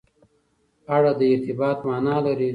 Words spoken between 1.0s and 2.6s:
د ارتباط معنا لري.